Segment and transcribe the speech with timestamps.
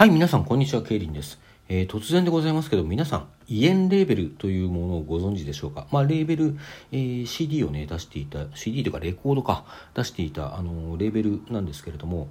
[0.00, 1.38] はい、皆さん、こんにちは、ケイリンです。
[1.68, 5.88] えー、突然でございますけど、皆さん、イエンレーベルというものをご存知でしょうか？
[5.90, 6.56] まあ、レーベル、
[6.90, 12.30] えー、CD をね、出していた、CD というかレコードか、出していた、あの、レーベルなんですけれども、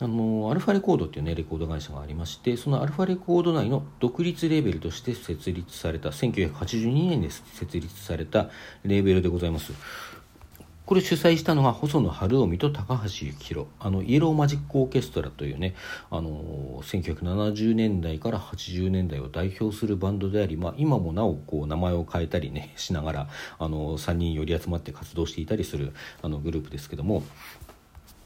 [0.00, 8.48] あの、アルファレコードっていうね、レコード会社がありまして、そのアルファレコード内の独立レーベルとして設立された、1982年に設立された
[8.84, 9.74] レーベルでございます。
[10.84, 15.74] これ主催したのが細野晴臣と高橋幸宏あのイエローマジックオーケストラというね
[16.10, 27.22] あの1970年代から80年代を代表するバンドであり、まあ、今もなおこう名前を変えたりね しながらあの3人寄り集まって活動していたりするあのグループですけども、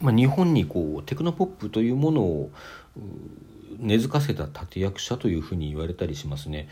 [0.00, 2.50] まあ、日本にこうテクノポップというものを
[3.78, 6.68] 根付かせた立役者というふうに言われたりしますね。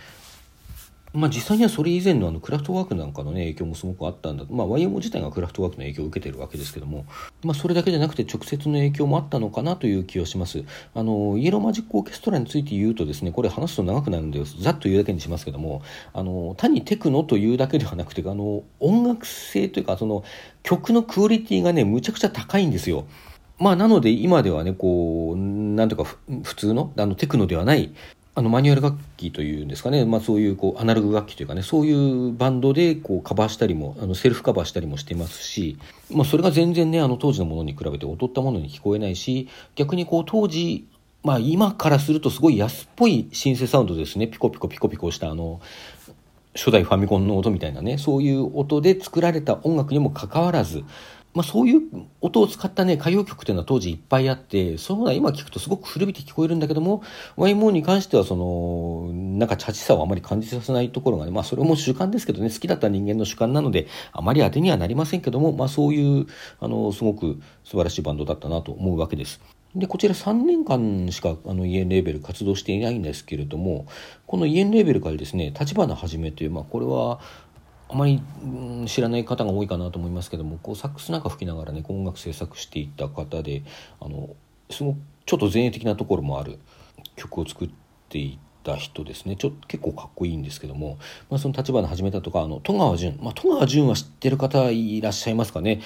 [1.14, 7.06] まあ、実際にはそれ以前のあのクラフトワークなんかの、ね、影響もすごくあったんだ、まあ、YMO 自体がクラフトワークの影響を受けているわけですけども、
[7.44, 10.64] まあ、それだけじゃなくて直接の影響もあったのかなという気がします。
[10.92, 15.82] あのイエローマジックオーケストラについて言うとですねこれ話すと長くなるんでざっと言うだけにしますけども。
[16.12, 20.24] あの単にテクノというだけではなくてあの音楽性というかその
[20.62, 23.06] 曲のクオリティがねむちゃくちゃ高いんですよ。
[23.58, 26.04] まあ、なので今ではね、こう、なんとか
[26.42, 27.94] 普通の、あの、テクノではない
[28.36, 31.62] あのマニュアル楽器というんですかね、まあ、そういうこうアナログ楽器というかね。
[31.62, 31.92] そうい
[32.28, 35.78] うバンドでこうカバーしたりもあのセルフカバーしたりもしてますし、
[36.10, 40.88] まあ、それが全然ねあの当時のものに比べて劣ったものに聞こえないし逆にこう当時
[41.22, 44.26] まあ今からするとすごい安っぽいシンセサウンドですね。
[44.26, 45.60] ピコピコピコピコしたあの
[46.56, 47.98] 初代ファミコンの音みたいなね。
[47.98, 50.82] そういう音で作られた音楽にもかかわらず
[51.34, 51.80] まあ、そういう
[52.20, 57.02] 音を使ったね、歌謡曲っていうのは当時いっぱいあって、そういうものは今聞くとすごく古びて聞こえるんだけども、
[57.36, 66.26] YMO に関してはその、なんかチャチさをあまり感じさせないところがね、まあそれも主観ですけどね、好きだった人間の主観なので、あまり当てにはなりませんけども、まあそういう、
[66.60, 69.40] あの、すごく素晴らしいバンドだったなと思うわけです。
[69.74, 73.86] で、こちら3年間しかあのイエンレーベル活動していないんですけれども、
[74.26, 77.20] このイエンレーベルからですね、立花はじめという、まあこれは、
[77.88, 78.46] あまり、う
[78.82, 83.62] ん、知らない方が多いかなと思いますけどもこうサックスなんか吹きながらね音楽制作していた方で
[84.00, 84.30] あの
[84.70, 86.58] すごくちょっと前衛的なところもある
[87.16, 87.70] 曲を作っ
[88.08, 90.98] ていた人ですねちょ結構かっこいいんですけども、
[91.30, 95.80] まあ、その立花始めたとかあの戸川純、まあ、戸川純は知ってる方いらっしゃいますかね。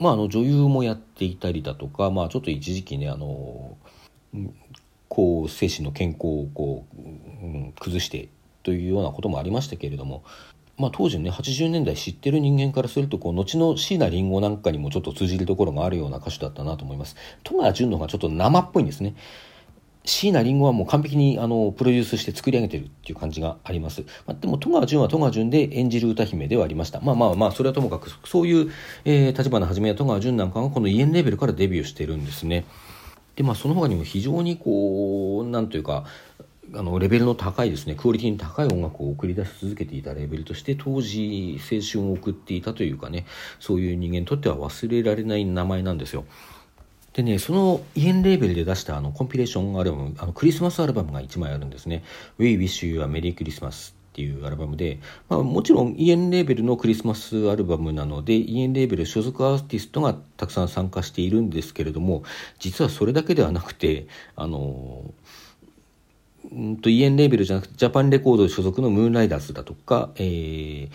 [0.00, 3.78] まあ、あの女優もやっていたりだとか、まあ、ちょっと一時期ねあの
[5.08, 8.28] こう精神の健康をこう、うん、崩して
[8.64, 10.24] というようなこともありましたけれども
[10.76, 19.14] まあ、当時ね80年代知ってる人間からするとこう後の椎名林檎なんかにもちょっと通じるところがあるような歌手だったなと思います戸川純の方がちょっと生っぽいんですね
[20.06, 24.02] 椎名林檎はもう完璧にあのプロデュースして作り上げてるっていう感じがあります。
[24.26, 27.00] まあ、でも戸川純は戸川純で演じる歌姫ではありました。
[27.00, 28.70] まあまあまあ、それはともかく、そういう、
[29.06, 32.66] えー、立花はじめや戸川純なんかがこのイエンレベルからデビューしてるんですね。
[33.36, 36.04] で、まあその他にも非常にこう、なんというか、
[36.72, 43.26] あのレベルの高いですねクオリティの高い音楽を送り出し続けていたレベルとして当時青春を送っていたというかね
[43.60, 46.24] そういう人間にとっては忘れられない名前なんですよ。
[47.14, 52.02] でね、そのイエンレーベルで出したあのコンピレーションアルバム、あのクリスマスアルバムが1枚あるんですね。
[52.38, 54.98] We Wish You a Merry Christmas っていうアルバムで、
[55.28, 62.24] まあ、もちろんイエンレーベルのクリスマスアルバムなので、イエンレーベル所属アーティストがたくさん参加しているんですけれども、
[62.58, 65.14] 実はそれだけではなくて、あの
[66.52, 70.90] うんと、イエンレーベルじゃなくて、ジャパンレコード所属のムーンライダーズだとか、えー、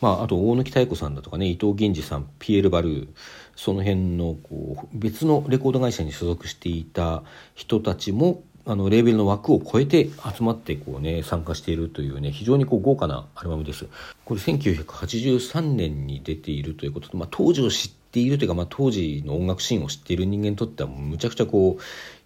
[0.00, 3.08] まあ、あと大貫妙子さんだとかね伊藤源氏さんピエール・バルー
[3.56, 7.22] その辺のこう別のレコード会社に所属していた
[7.54, 13.86] 人たちもあのレーベルの枠を超えて集まってこう、ね、参加しているというね非常にこう豪華なアルバムです。
[14.24, 21.78] これ1983年に出ているということで、まあ、当時を知っているというか、まあ、当時の音楽シーンを知っている人間にとってはむちゃくちゃこ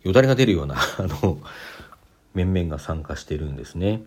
[0.05, 1.39] うよだれが出るような あの
[2.35, 4.03] 面々が参加してるんですね。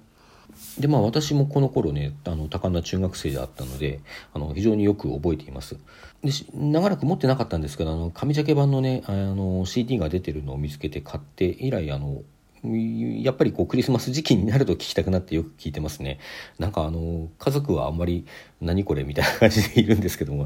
[0.80, 4.02] でまあ私もこの頃ねあの多感な中学生であったので
[4.34, 5.78] あの非常によく覚えています。
[6.24, 12.22] で長らく持ってなかったんですけどあの紙ジャケ版のねあの CD が出てるのを見つけて買って以来あの
[12.64, 16.20] やっぱりこうクリスマス時期になると聞きたくなってよく聞いてますね。
[16.60, 18.26] なんかあの家族はあんまり
[18.62, 20.46] 何これみたいな感じでいるんですけども。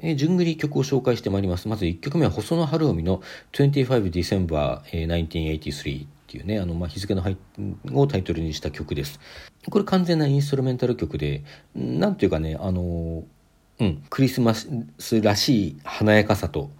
[0.00, 1.68] えー、順繰り曲を紹介してまいります。
[1.68, 3.22] まず1曲目は細野晴臣の
[3.52, 7.36] 25 December 1983っていうね、あの、まあ、日付の入
[7.92, 9.20] をタイトルにした曲です。
[9.70, 11.42] これ完全なインストルメンタル曲で、
[11.74, 13.24] なんていうかね、あの、
[13.80, 14.68] うん、クリスマス
[15.22, 16.70] らしい華やかさと、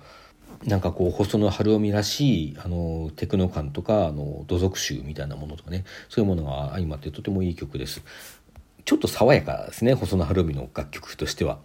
[0.64, 8.02] なんかこう細野晴臣らしいあのテクノ感とかあの土俗集みたいなものとかねそういうものが相まってとてもいい曲です
[8.84, 11.58] ちょっと爽やかですね細野晴臣の楽曲としては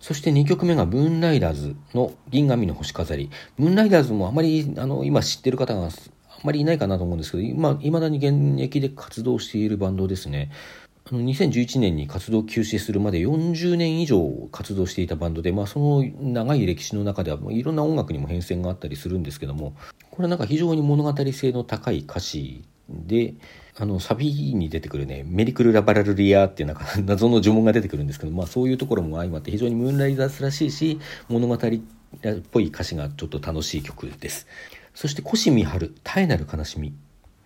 [0.00, 3.30] そして2曲目がムーンライダーズの銀紙の星飾り。
[3.56, 5.90] ムーンライダーズもあまり、あの、今知ってる方があ
[6.44, 10.50] まりいないかなと思うんですけど、今、未だに現役で活動しているバンドですね。
[11.10, 14.20] あの2011年に活動休止するまで40年以上
[14.52, 19.74] 活動していたバンドで、まあ、その長い歴史の中ではいろんな音楽にも変遷があったりするんですけども
[20.10, 23.34] これはなんか非常に物語性の高い歌詞で
[23.78, 30.98] あのサビに出てくるね「メリクル・ラバラルリア」っていうなんか謎の呪文が出てくるんですけど、まあ、そういうところも相まって非常にムーンライダースらしいし
[31.28, 31.58] 物語っ
[32.50, 34.46] ぽい歌詞がちょっと楽しい曲です。
[34.94, 36.92] そして「コシミハル絶えなる悲しみ」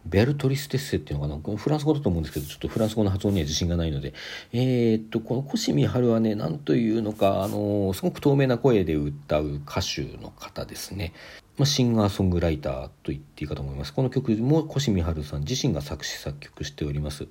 [0.05, 1.57] ベルトリステッセっていうのかな？
[1.57, 4.15] フランス語だと思うんですけど、ちょっとフランス語の発音には自信がないので、
[4.53, 11.13] えー、っと、このコシミハルはね、なんというのか、あの、すごく透明な声で歌う歌手の方ですね。
[11.59, 13.93] まあ、シンガーソングライターと言っていいかと思います。
[13.93, 17.29] この曲もコミハルさん自身が作詞作曲しております。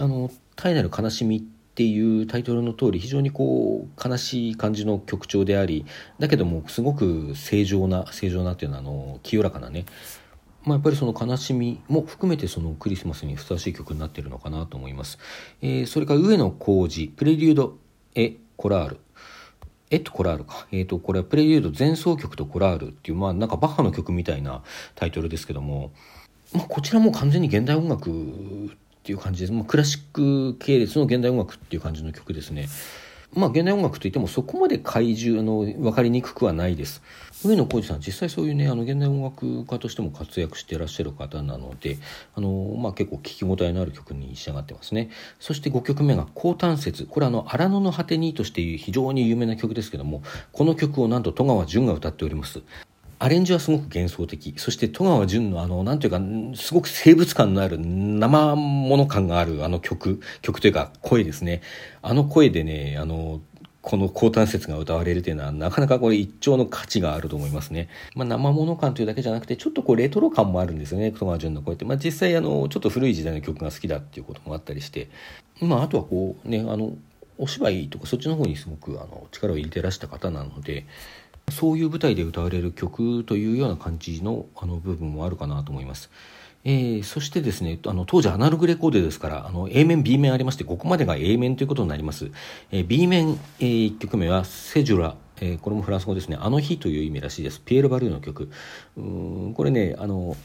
[0.00, 5.86] あの、絶えなる悲しみっていうタイトルの通り非常にこう悲しい感じの曲調であり
[6.18, 9.86] だけどもすごく正常な正常なっていうのはあの清らかなね
[10.62, 15.18] まあ、やっぱりその悲しみも含めてそのクリスマスにふさわしい曲になってるのかなと思います。
[15.62, 17.78] えー、それから上野浩二、プレリュード・
[18.14, 19.00] エ・コラール。
[19.90, 20.66] えっと・コラールか。
[20.70, 24.62] えっ、ー、と、これはプレリュード前奏曲とコラールっていう、まあなんかバッハの曲みたいな
[24.94, 25.90] タイトルですけども、
[26.52, 28.12] まあこちらも完全に現代音楽っ
[29.02, 29.52] ていう感じです。
[29.52, 32.68] まあクラシック系列の現代音楽っていう感じの曲ですね。
[33.32, 37.02] まあ現代音楽といってもそこまで怪獣の分かりにくくはないです。
[37.44, 41.96] 上野浩二さん実際そういうねあの現代音楽家としても活躍していらっしゃる方なので
[42.34, 45.10] あの、まあ、結構聞き応えのある曲に仕上がってますね。
[45.38, 50.22] そして5曲目が「高端節」これあの荒野の果てにとして非常に有名な曲ですけども
[50.52, 52.62] この曲をなんと戸川淳が歌っております。
[53.22, 54.54] アレンジはすごく幻想的。
[54.56, 56.20] そして戸川純のあの、なんていうか、
[56.56, 61.60] すごく生物感のある、生物感があるあの曲、曲というか声ですね。
[62.00, 63.42] あの声でね、あの、
[63.82, 67.88] この高端節が歌われるというのはなかなかこれ一丁の価値があると思いますね。
[68.14, 71.84] まあ、生物感というだけじゃなくてちょっとこうレトロ感もあるんですよね戸川純の声って。
[71.84, 75.08] まあ、実際あのちょっと古い時代の曲が好きだっていうこともあったりして、
[75.60, 76.94] まあ、あとはこうねあの
[77.38, 80.84] お芝居とかそっちの方にすごくあの力を入れてらした方なので
[81.50, 86.10] そういう舞台で歌われる曲というような感じのあの部分もあるかなと思います。
[86.62, 92.30] えー、そしてですね、あの、当時アナログレコードですから、あの、A 面、B 面ありまして、ここまでが A 面ということになります。
[92.70, 97.62] えー、B 面、えー、1曲目は、セジュラ、えー、これもフランス語ですね、あの日という意味らしいです。
[97.62, 98.50] ピエール・バルーの曲。
[98.96, 100.36] うんこれね、あの、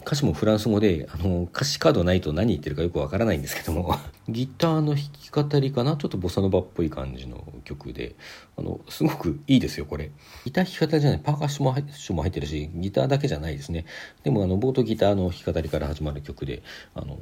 [0.00, 3.94] 歌詞もフランス語であの歌詞カードないと何言ってるかよくわからないんですけども
[4.28, 8.14] ギターの弾き語りかなちょっとボサノバっぽい感じの曲で
[8.56, 10.10] あのすごくいいですよこれ。
[10.44, 13.86] ギター弾き語りじゃないパーカッションも入も入ってるしギターだけじゃないですね。
[14.24, 16.62] でもあの冒頭ギターの弾き語りから始まる曲で
[16.94, 17.18] あの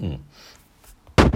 [0.00, 0.20] うん。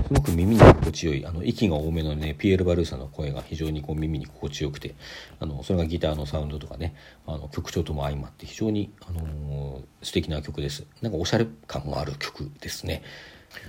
[0.07, 4.95] すごく耳に心地よいあの息が多めのねピエール・バルーサの声が非常にこう耳に心地よくて
[5.41, 6.95] あのそれがギターのサウンドとかね
[7.27, 10.87] あの曲調とも相まって非常に、あのー、素敵な曲です。
[11.01, 13.03] なんかおしゃれ感がある曲ですね。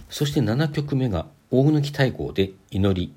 [0.09, 3.13] そして7曲目が「大貫太鼓で祈り」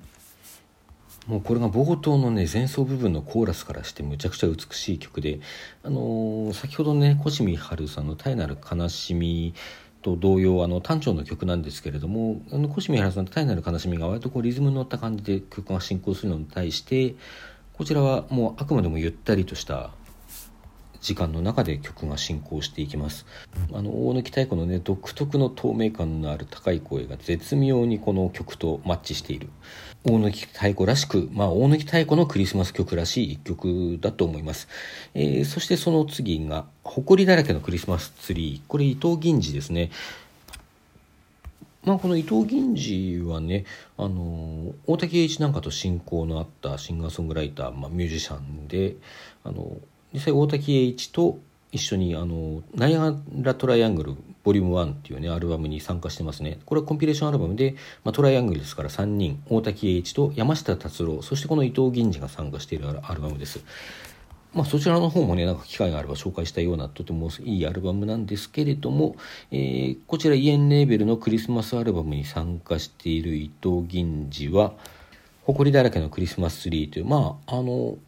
[1.27, 5.39] もうこれが冒頭のね前奏部分のコーラスからしてむちゃくちゃ美しい曲で
[5.83, 9.53] あのー、先ほどね小清春さんの「絶えなる悲しみ」
[10.01, 17.15] と同様あの単調の曲なんですけれどもあの小清原さんの「大なる悲しみ」が割とこうリズムに乗った感じで曲が進行するのに対して
[17.73, 19.91] こちらはもうあくまでもゆったりとした
[21.01, 23.25] 時間の中で曲が進行していきます。
[23.73, 29.49] あの大貫太鼓のね独特の透明感のある高い声が絶妙にこの曲とマッチしている。
[30.03, 34.69] 大貫太鼓らしく、まあ、大貫太鼓のクリスマス曲らしい一曲だと思います、
[35.13, 39.91] えー、そしてその次が「埃だらけのクリスマスツリー」これ伊藤銀次ですね。
[41.85, 43.63] まあ、この伊藤銀次はね、
[43.97, 48.97] あの大竹栄一なんかと親交のあったシンガーソングライター、まあ、ミュージシャンで
[49.45, 49.77] あの
[50.13, 51.39] 実際大滝栄一と
[51.71, 56.59] 一緒にあの「ナイアラトライアングルボリューム1っていうねアルバムに参加してますね。
[56.65, 63.59] これはコンピレーションアルバムで、まあ、トライアングルですから3人大滝栄一と山下達郎そしてこの伊藤銀次が参加しているアルバムです。
[64.51, 69.15] まあ、そちらの方もねなんか機会があれば紹介したようなとてもいいアルバムなんですけれども、
[69.51, 74.73] えー、こちらイエンレーベルのクリスマスアルバムに参加している伊藤銀次は
[75.45, 77.99] 「誇りだらけのクリスマスツリー」というまああの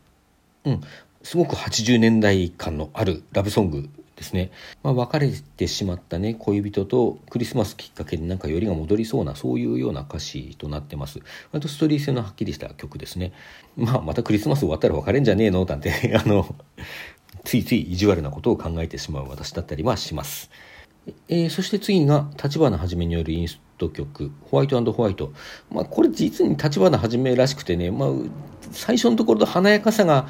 [0.65, 0.81] うん
[1.23, 3.89] すごく80年代感のあるラブソング
[4.21, 4.51] ですね、
[4.83, 11.19] まあ、別れてしまったね恋人とクリスマスきっかけになんかよりが戻りそうなそういうような歌詞となってます。
[11.51, 13.33] 割とストーリー性のはっきりした曲ですね。
[13.75, 15.65] まあまたクリスマス終わったら別れんじゃねえの？
[15.65, 16.55] なんて あの
[17.43, 20.51] ついつい意地悪なことを考えてしまう私だったりはします。
[21.27, 25.33] えー、そして次が立花はじめによるインスト曲「ホワイトホワイト」
[25.73, 28.09] まあこれ実に立花はじめらしくてね、まあ、
[28.71, 30.27] 最初のところの華やかさが、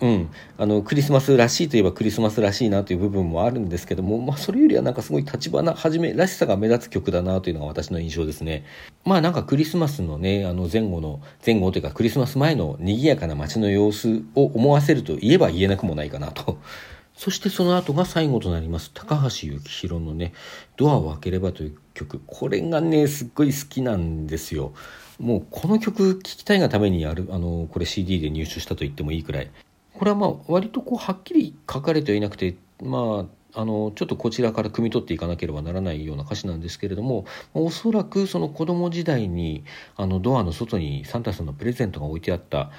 [0.00, 8.64] うん、あのクリスマスらしいといえばクリスマスらしいなという部分もあるんですけども、まあ、それよりはなんかすごい立花はじめらしさが目立つ曲だなというのが私の印象ですね。
[9.04, 16.58] まあなんかクリスマスのねあの前後の前後というかクリスマス前の賑やかな街の様子を思わせると言えば言えなくもないかなと。
[17.16, 20.32] そしてその後が最後となります高橋幸宏のね
[20.76, 24.72] 「ドアを開ければ」という曲これがねすっごい好きなんですよ。
[25.20, 29.50] もうこの曲聴きたいがためにあるあのこれ CD で入手したと言ってもいいくらい
[29.98, 37.24] これはまあ割とこうはっきり書かれてはいなくてまああのちょっとこちらから汲み取っていかなければならないような歌詞なんですけれども
[37.54, 39.64] おそらくその子供時代に
[39.96, 42.70] あのドアの外にサンタさんのプレゼントが置いてあった。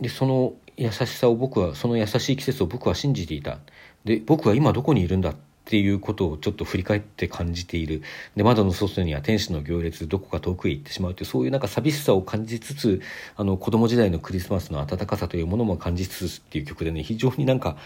[0.00, 3.58] でその優しさを僕はその優しい季節を僕は信じていた。
[4.04, 5.34] で僕は今どこにいるんだ
[5.70, 8.02] っていうことをちょっと振り返って感じている。
[8.34, 13.00] で窓の外には天使の行列どこか遠くへ行ってしまうというそういうなんか寂しさを感じつつ
[13.36, 17.76] あの子供時代のクリスマスの温かさというものも感じつつっていう曲でね非常になんか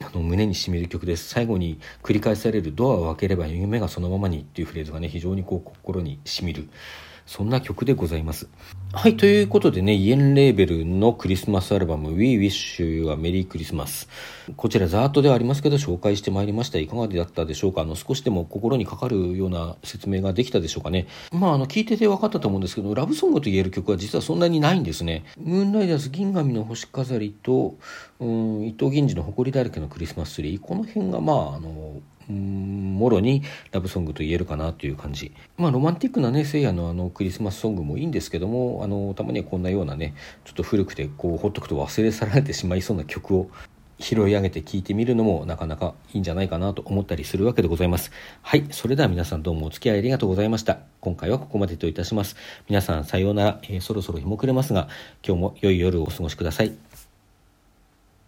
[0.00, 1.28] あの胸にしみる曲です。
[1.28, 6.68] 最後に繰り返される「ドアを開ければ夢がそのままに」っていうフレーズがね非常にこう心にしみる。
[7.30, 8.48] そんな曲でございます。
[8.92, 14.08] はい、ということでね、イエンレーベルのクリスマスアルバム We Wish You a Merry Christmas。
[14.56, 16.80] こちらザーットではありますけど紹介してまいりました。
[16.80, 17.82] いかがだったでしょうか？
[17.82, 21.06] あの、少しでも心にかかるような説明ができたでしょうかね？
[21.30, 25.22] まあ、あの、聞いてて分かったと思うんですけど、ラブソングと言える曲は実はそんなにないんですね。
[25.38, 27.76] ムーンライダーズ銀紙の星飾りと、
[28.18, 30.60] うん、伊藤銀次の誇りだらけのクリスマスツリー。
[30.60, 43.50] この辺がまあ、あの、もろにラブソングと言えるかなという感じまあロマンティックなね聖夜のあのクリスマスソングもいいんですけどもあのたまにはこんなようなねちょっと古くてこうほっとくと忘れ去られてしまいそうな曲を
[44.00, 48.10] 拾い上げて聴いてみるのもなかなかいいんじゃないかなと思ったりするわけでございます。
[48.42, 48.64] はい。
[48.70, 50.78] それでは皆さんどうもお付き合いありがとうございました。
[51.00, 52.34] 今回はここまでといたします。
[52.68, 54.88] 皆さんさようなら、えー、そろそろ日も暮れますが、
[55.24, 56.72] 今日も良い夜をお過ごしください。